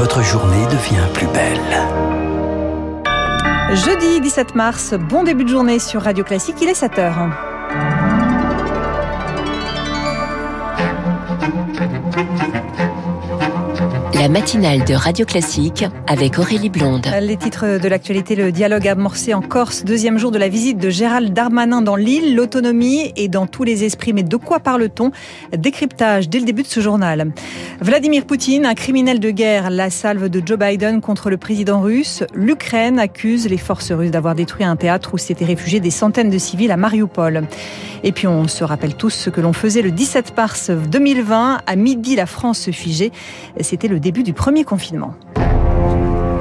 [0.00, 1.60] votre journée devient plus belle.
[3.74, 6.98] Jeudi 17 mars, bon début de journée sur Radio Classique, il est 7
[14.20, 17.06] La matinale de Radio Classique avec Aurélie Blonde.
[17.22, 20.90] Les titres de l'actualité, le dialogue amorcé en Corse, deuxième jour de la visite de
[20.90, 24.12] Gérald Darmanin dans l'île, l'autonomie et dans tous les esprits.
[24.12, 25.10] Mais de quoi parle-t-on?
[25.56, 27.32] Décryptage dès le début de ce journal.
[27.80, 32.22] Vladimir Poutine, un criminel de guerre, la salve de Joe Biden contre le président russe.
[32.34, 36.36] L'Ukraine accuse les forces russes d'avoir détruit un théâtre où s'étaient réfugiés des centaines de
[36.36, 37.44] civils à Mariupol.
[38.02, 41.60] Et puis on se rappelle tous ce que l'on faisait le 17 mars 2020.
[41.66, 43.12] À midi, la France se figeait.
[43.60, 45.14] C'était le début du premier confinement.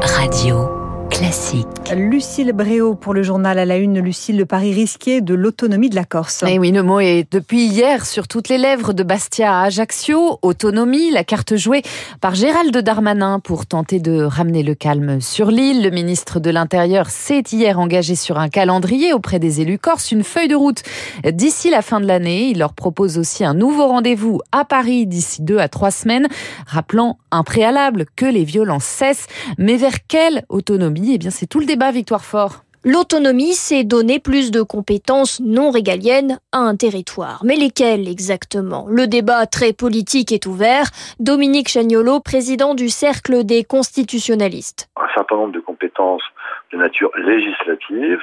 [0.00, 0.81] Radio
[1.12, 1.66] classique.
[1.94, 4.00] Lucille Bréau pour le journal à la une.
[4.00, 6.42] Lucille, le pari risqué de l'autonomie de la Corse.
[6.48, 10.38] Et oui, le mot est depuis hier sur toutes les lèvres de Bastia à Ajaccio.
[10.40, 11.82] Autonomie, la carte jouée
[12.20, 15.82] par Gérald Darmanin pour tenter de ramener le calme sur l'île.
[15.82, 20.24] Le ministre de l'Intérieur s'est hier engagé sur un calendrier auprès des élus corses, une
[20.24, 20.82] feuille de route
[21.30, 22.48] d'ici la fin de l'année.
[22.48, 26.28] Il leur propose aussi un nouveau rendez-vous à Paris d'ici deux à trois semaines,
[26.66, 29.26] rappelant un préalable que les violences cessent.
[29.58, 32.62] Mais vers quelle autonomie eh bien, c'est tout le débat, Victoire Fort.
[32.84, 37.42] L'autonomie, c'est donner plus de compétences non régaliennes à un territoire.
[37.44, 38.86] Mais lesquelles exactement?
[38.88, 40.86] Le débat très politique est ouvert.
[41.20, 44.90] Dominique Chagnolo, président du Cercle des constitutionnalistes.
[44.96, 46.24] Un certain nombre de compétences
[46.72, 48.18] de nature législative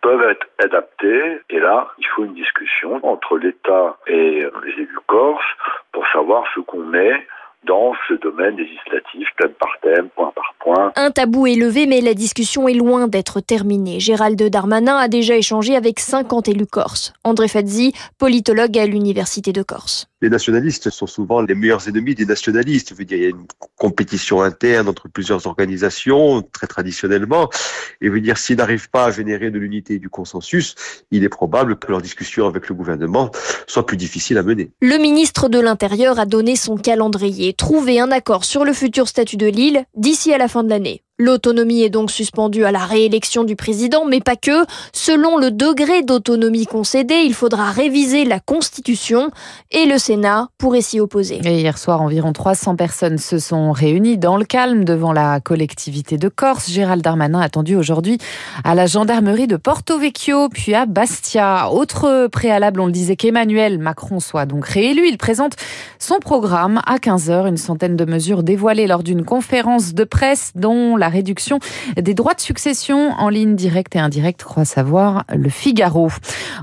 [0.00, 1.40] peuvent être adaptées.
[1.50, 5.42] Et là, il faut une discussion entre l'État et les élus corses
[5.90, 7.26] pour savoir ce qu'on met
[7.66, 10.92] dans ce domaine législatif, thème par thème, point par point.
[10.96, 14.00] Un tabou est levé, mais la discussion est loin d'être terminée.
[14.00, 17.12] Gérald Darmanin a déjà échangé avec 50 élus corses.
[17.24, 20.06] André Fazzi, politologue à l'Université de Corse.
[20.20, 22.92] Les nationalistes sont souvent les meilleurs ennemis des nationalistes.
[23.00, 27.50] Dire, il y a une compétition interne entre plusieurs organisations, très traditionnellement.
[28.00, 30.74] Et dire, s'ils n'arrivent pas à générer de l'unité et du consensus,
[31.12, 33.30] il est probable que leur discussion avec le gouvernement
[33.68, 34.70] soit plus difficile à mener.
[34.80, 39.36] Le ministre de l'Intérieur a donné son calendrier trouver un accord sur le futur statut
[39.36, 41.02] de l'île d'ici à la fin de l'année.
[41.20, 44.64] L'autonomie est donc suspendue à la réélection du président, mais pas que.
[44.92, 49.32] Selon le degré d'autonomie concédé, il faudra réviser la Constitution
[49.72, 51.40] et le Sénat pourrait s'y opposer.
[51.42, 56.18] Et hier soir, environ 300 personnes se sont réunies dans le calme devant la collectivité
[56.18, 56.70] de Corse.
[56.70, 58.18] Gérald Darmanin attendu aujourd'hui
[58.62, 61.72] à la gendarmerie de Porto Vecchio, puis à Bastia.
[61.72, 65.08] Autre préalable, on le disait qu'Emmanuel Macron soit donc réélu.
[65.08, 65.54] Il présente
[65.98, 70.96] son programme à 15h, une centaine de mesures dévoilées lors d'une conférence de presse dont
[70.96, 71.58] la réduction
[71.96, 76.10] des droits de succession en ligne directe et indirecte, croit savoir le Figaro.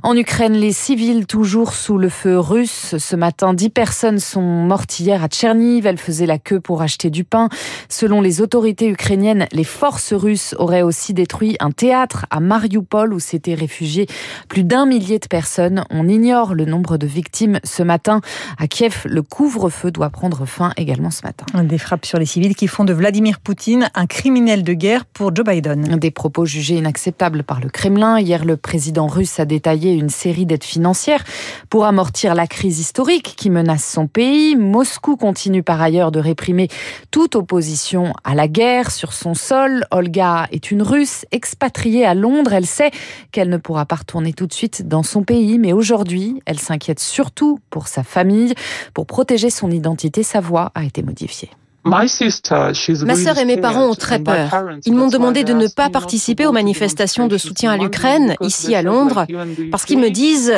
[0.03, 2.95] En Ukraine, les civils toujours sous le feu russe.
[2.97, 5.85] Ce matin, dix personnes sont mortes hier à Tcherniv.
[5.85, 7.49] Elles faisaient la queue pour acheter du pain.
[7.89, 13.19] Selon les autorités ukrainiennes, les forces russes auraient aussi détruit un théâtre à Mariupol où
[13.19, 14.07] s'étaient réfugiés
[14.47, 15.83] plus d'un millier de personnes.
[15.89, 18.21] On ignore le nombre de victimes ce matin.
[18.57, 21.45] À Kiev, le couvre-feu doit prendre fin également ce matin.
[21.63, 25.05] Des frappes sur les civils qui font de Vladimir Poutine un crime criminel de guerre
[25.05, 25.95] pour Joe Biden.
[25.97, 28.19] Des propos jugés inacceptables par le Kremlin.
[28.19, 31.23] Hier, le président russe a détaillé une série d'aides financières
[31.69, 34.57] pour amortir la crise historique qui menace son pays.
[34.57, 36.67] Moscou continue par ailleurs de réprimer
[37.11, 39.85] toute opposition à la guerre sur son sol.
[39.89, 42.51] Olga est une russe expatriée à Londres.
[42.51, 42.91] Elle sait
[43.31, 46.99] qu'elle ne pourra pas retourner tout de suite dans son pays, mais aujourd'hui, elle s'inquiète
[46.99, 48.53] surtout pour sa famille.
[48.93, 51.51] Pour protéger son identité, sa voix a été modifiée.
[51.85, 54.49] Ma sœur et mes parents ont très peur.
[54.85, 58.81] Ils m'ont demandé de ne pas participer aux manifestations de soutien à l'Ukraine, ici à
[58.81, 59.25] Londres,
[59.71, 60.53] parce qu'ils me disent,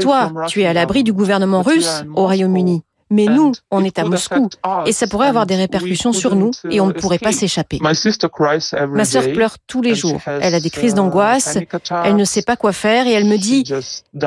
[0.00, 2.82] toi, tu es à l'abri du gouvernement russe au Royaume-Uni.
[3.10, 4.48] Mais nous, on est à Moscou
[4.86, 7.78] et ça pourrait avoir des répercussions sur nous et on ne pourrait pas s'échapper.
[7.80, 10.20] Ma sœur pleure tous les jours.
[10.26, 11.58] Elle a des crises d'angoisse,
[12.04, 13.64] elle ne sait pas quoi faire et elle me dit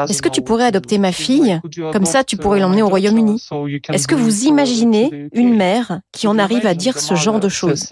[0.09, 1.59] Est-ce que tu pourrais adopter ma fille
[1.91, 3.43] Comme ça, tu pourrais l'emmener au Royaume-Uni.
[3.89, 7.89] Est-ce que vous imaginez une mère qui en arrive à dire ce genre de choses?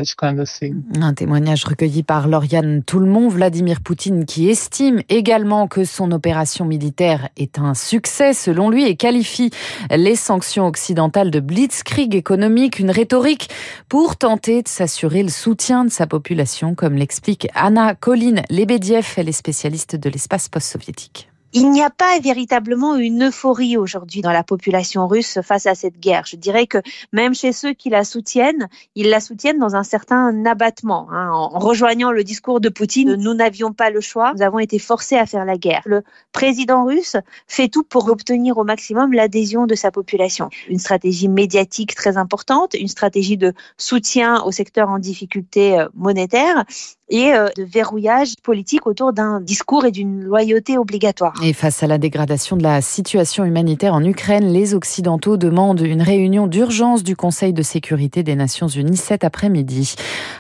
[1.02, 7.30] Un témoignage recueilli par Lauriane Toulmont, Vladimir Poutine, qui estime également que son opération militaire
[7.38, 9.52] est un succès selon lui et qualifie
[9.90, 13.50] les sanctions occidentale de blitzkrieg économique, une rhétorique
[13.90, 19.28] pour tenter de s'assurer le soutien de sa population, comme l'explique Anna Colline Lebediev, elle
[19.28, 21.30] est spécialiste de l'espace post-soviétique.
[21.52, 26.00] Il n'y a pas véritablement une euphorie aujourd'hui dans la population russe face à cette
[26.00, 26.26] guerre.
[26.28, 26.78] Je dirais que
[27.12, 31.08] même chez ceux qui la soutiennent, ils la soutiennent dans un certain abattement.
[31.12, 31.32] Hein.
[31.32, 35.18] En rejoignant le discours de Poutine, nous n'avions pas le choix, nous avons été forcés
[35.18, 35.82] à faire la guerre.
[35.86, 36.04] Le
[36.34, 37.16] président russe
[37.48, 40.50] fait tout pour obtenir au maximum l'adhésion de sa population.
[40.68, 46.64] Une stratégie médiatique très importante, une stratégie de soutien au secteur en difficulté euh, monétaire
[47.10, 51.34] et euh, de verrouillage politique autour d'un discours et d'une loyauté obligatoire.
[51.44, 56.02] Et face à la dégradation de la situation humanitaire en Ukraine, les Occidentaux demandent une
[56.02, 59.96] réunion d'urgence du Conseil de sécurité des Nations Unies cet après-midi.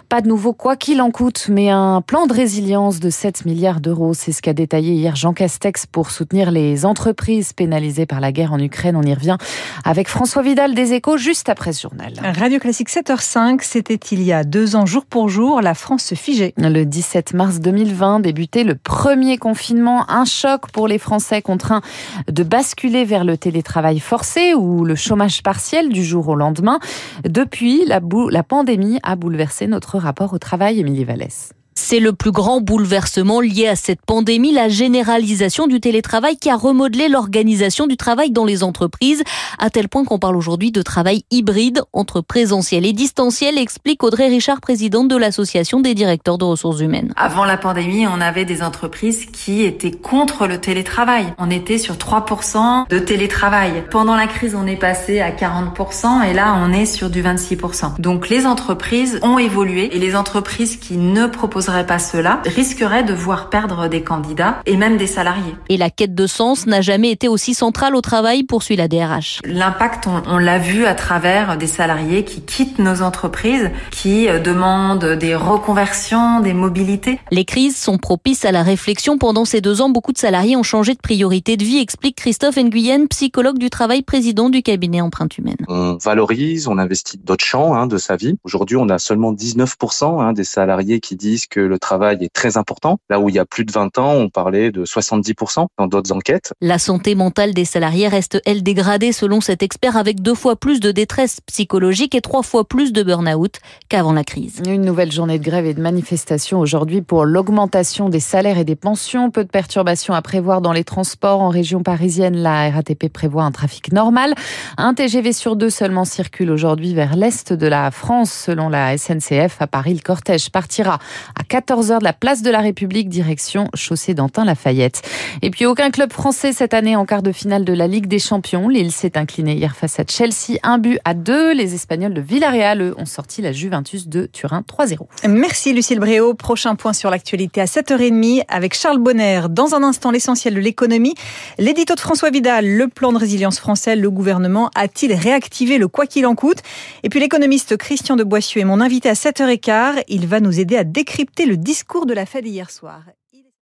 [0.10, 3.82] Pas de nouveau quoi qu'il en coûte, mais un plan de résilience de 7 milliards
[3.82, 4.14] d'euros.
[4.14, 8.54] C'est ce qu'a détaillé hier Jean Castex pour soutenir les entreprises pénalisées par la guerre
[8.54, 8.96] en Ukraine.
[8.96, 9.38] On y revient
[9.84, 12.14] avec François Vidal des Échos juste après ce journal.
[12.22, 16.16] Radio Classique 7h05, c'était il y a deux ans, jour pour jour, la France se
[16.16, 16.54] figeait.
[16.62, 21.82] Le 17 mars 2020 débutait le premier confinement, un choc pour les Français contraints
[22.30, 26.80] de basculer vers le télétravail forcé ou le chômage partiel du jour au lendemain.
[27.24, 31.54] Depuis, la, la pandémie a bouleversé notre rapport au travail, Émilie Vallès.
[31.82, 36.58] C'est le plus grand bouleversement lié à cette pandémie, la généralisation du télétravail qui a
[36.58, 39.24] remodelé l'organisation du travail dans les entreprises,
[39.58, 44.28] à tel point qu'on parle aujourd'hui de travail hybride entre présentiel et distanciel, explique Audrey
[44.28, 47.14] Richard, présidente de l'Association des directeurs de ressources humaines.
[47.16, 51.34] Avant la pandémie, on avait des entreprises qui étaient contre le télétravail.
[51.40, 53.86] On était sur 3% de télétravail.
[53.90, 58.00] Pendant la crise, on est passé à 40% et là, on est sur du 26%.
[58.00, 63.14] Donc les entreprises ont évolué et les entreprises qui ne proposent pas cela, risquerait de
[63.14, 65.56] voir perdre des candidats et même des salariés.
[65.70, 69.40] Et la quête de sens n'a jamais été aussi centrale au travail, poursuit la DRH.
[69.46, 75.06] L'impact, on, l'a vu à travers des salariés qui quittent nos entreprises, qui euh, demandent
[75.06, 77.20] des reconversions, des mobilités.
[77.32, 79.18] Les crises sont propices à la réflexion.
[79.18, 82.58] Pendant ces deux ans, beaucoup de salariés ont changé de priorité de vie, explique Christophe
[82.58, 85.58] Nguyen, psychologue du travail, président du cabinet Empreinte Humaine.
[85.68, 88.38] On valorise, on investit d'autres champs hein, de sa vie.
[88.44, 92.58] Aujourd'hui, on a seulement 19% hein, des salariés qui disent que le travail est très
[92.58, 93.00] important.
[93.10, 96.12] Là où il y a plus de 20 ans, on parlait de 70% dans d'autres
[96.12, 96.54] enquêtes.
[96.62, 100.80] La santé mentale des salariés reste, elle, dégradée selon cet expert avec deux fois plus
[100.80, 103.60] de détresse psychologique et trois fois plus de burn-out
[103.90, 104.62] qu'avant la crise.
[104.68, 108.76] Une nouvelle journée de grève et de manifestation aujourd'hui pour l'augmentation des salaires et des
[108.76, 109.32] pensions.
[109.32, 112.38] Peu de perturbations à prévoir dans les transports en région parisienne.
[112.38, 114.34] La RATP prévoit un trafic normal.
[114.78, 118.32] Un TGV sur deux seulement circule aujourd'hui vers l'est de la France.
[118.32, 121.00] Selon la SNCF, à Paris, le cortège partira
[121.36, 125.02] à 14h de la place de la République, direction chaussée d'Antin-Lafayette.
[125.42, 128.20] Et puis aucun club français cette année en quart de finale de la Ligue des
[128.20, 128.70] Champions.
[128.70, 131.54] Lille s'est incliné hier face à Chelsea, un but à deux.
[131.54, 135.00] Les Espagnols de Villarreal, eux, ont sorti la Juventus de Turin 3-0.
[135.28, 136.36] Merci Lucille Bréau.
[136.36, 139.42] Prochain point sur l'actualité à 7h30 avec Charles Bonner.
[139.50, 141.16] Dans un instant, l'essentiel de l'économie.
[141.58, 146.06] L'édito de François Vidal, le plan de résilience français, le gouvernement a-t-il réactivé le quoi
[146.06, 146.60] qu'il en coûte?
[147.02, 150.04] Et puis l'économiste Christian de Boissieu est mon invité à 7h15.
[150.10, 153.04] Il va nous aider à décrypter le discours de la Fed hier soir.